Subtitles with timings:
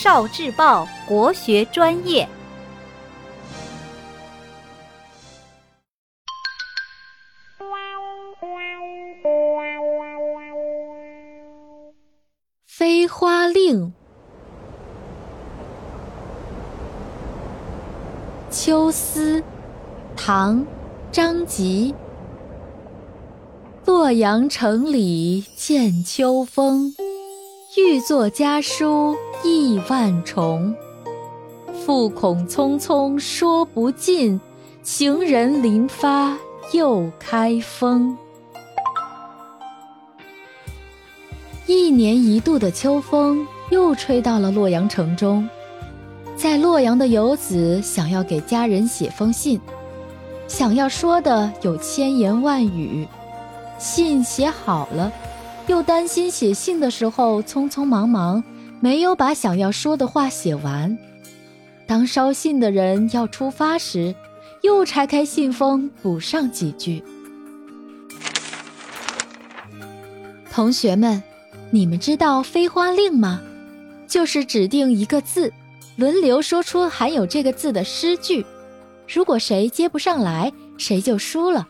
[0.00, 2.28] 少智报国学专业。
[12.64, 13.92] 飞花令，
[18.54, 19.40] 《秋思》
[20.16, 20.60] 唐·
[21.10, 21.92] 张籍。
[23.84, 26.94] 洛阳城里见秋风，
[27.80, 30.74] 欲作家书意万重。
[31.86, 34.40] 复恐匆匆说不尽，
[34.82, 36.36] 行人临发
[36.72, 38.18] 又开封。
[41.66, 45.48] 一年一度的秋风又吹到了洛阳城中，
[46.36, 49.60] 在洛阳的游子想要给家人写封信，
[50.48, 53.06] 想要说的有千言万语。
[53.78, 55.12] 信写好了，
[55.68, 58.42] 又担心写信的时候匆匆忙忙，
[58.80, 60.96] 没有把想要说的话写完。
[61.86, 64.14] 当捎信的人要出发时，
[64.62, 67.04] 又拆开信封补上几句。
[70.50, 71.22] 同学们，
[71.70, 73.40] 你们知道飞花令吗？
[74.06, 75.52] 就是指定一个字，
[75.96, 78.44] 轮流说出含有这个字的诗句，
[79.06, 81.68] 如果谁接不上来，谁就输了。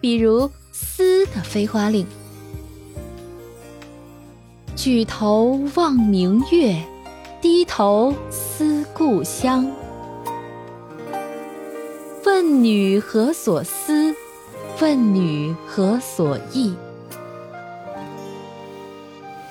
[0.00, 0.50] 比如。
[0.72, 2.06] 思的飞花令，
[4.76, 6.82] 举头望明月，
[7.40, 9.70] 低头思故乡。
[12.24, 14.14] 问女何所思？
[14.80, 16.74] 问女何所忆？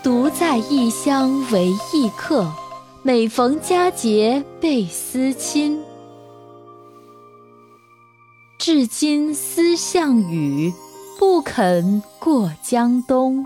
[0.01, 2.51] 独在异乡为异客，
[3.03, 5.79] 每逢佳节倍思亲。
[8.57, 10.73] 至今思项羽。
[11.19, 13.45] 不肯过江东。